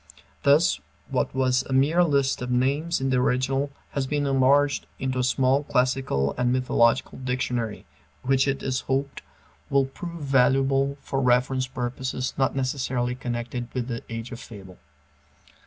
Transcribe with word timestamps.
Thus 0.41 0.79
what 1.09 1.31
was 1.35 1.61
a 1.69 1.73
mere 1.73 2.03
list 2.03 2.41
of 2.41 2.49
names 2.49 2.99
in 3.01 3.11
the 3.11 3.17
original 3.17 3.69
has 3.91 4.07
been 4.07 4.25
enlarged 4.25 4.87
into 4.97 5.19
a 5.19 5.23
small 5.23 5.61
classical 5.63 6.33
and 6.39 6.51
mythological 6.51 7.19
dictionary, 7.19 7.85
which 8.23 8.47
it 8.47 8.63
is 8.63 8.79
hoped 8.89 9.21
will 9.69 9.85
prove 9.85 10.23
valuable 10.23 10.97
for 11.01 11.21
reference 11.21 11.67
purposes 11.67 12.33
not 12.35 12.55
necessarily 12.55 13.13
connected 13.13 13.67
with 13.75 13.89
"The 13.89 14.01
Age 14.09 14.31
of 14.31 14.39
Fable." 14.39 14.79